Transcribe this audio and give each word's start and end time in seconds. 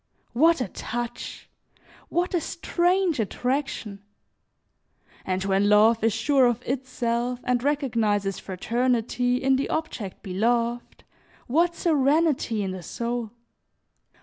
What 0.33 0.61
a 0.61 0.67
touch! 0.67 1.47
What 2.09 2.33
a 2.33 2.41
strange 2.41 3.19
attraction! 3.19 4.01
And 5.23 5.45
when 5.45 5.69
love 5.69 6.03
is 6.03 6.11
sure 6.11 6.47
of 6.47 6.63
itself 6.63 7.39
and 7.43 7.61
recognizes 7.61 8.39
fraternity 8.39 9.35
in 9.35 9.57
the 9.57 9.69
object 9.69 10.23
beloved, 10.23 11.03
what 11.45 11.75
serenity 11.75 12.63
in 12.63 12.71
the 12.71 12.81
soul! 12.81 13.29